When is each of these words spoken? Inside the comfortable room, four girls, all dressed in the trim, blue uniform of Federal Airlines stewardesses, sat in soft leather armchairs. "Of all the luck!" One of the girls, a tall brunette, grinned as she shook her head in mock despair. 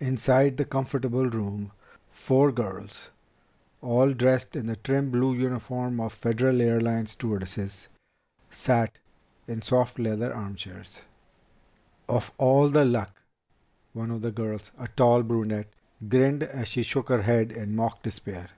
Inside 0.00 0.58
the 0.58 0.66
comfortable 0.66 1.30
room, 1.30 1.72
four 2.10 2.52
girls, 2.52 3.08
all 3.80 4.12
dressed 4.12 4.54
in 4.54 4.66
the 4.66 4.76
trim, 4.76 5.10
blue 5.10 5.32
uniform 5.32 5.98
of 5.98 6.12
Federal 6.12 6.60
Airlines 6.60 7.12
stewardesses, 7.12 7.88
sat 8.50 8.98
in 9.48 9.62
soft 9.62 9.98
leather 9.98 10.34
armchairs. 10.34 10.98
"Of 12.06 12.32
all 12.36 12.68
the 12.68 12.84
luck!" 12.84 13.22
One 13.94 14.10
of 14.10 14.20
the 14.20 14.30
girls, 14.30 14.72
a 14.78 14.88
tall 14.88 15.22
brunette, 15.22 15.72
grinned 16.06 16.42
as 16.42 16.68
she 16.68 16.82
shook 16.82 17.08
her 17.08 17.22
head 17.22 17.50
in 17.50 17.74
mock 17.74 18.02
despair. 18.02 18.50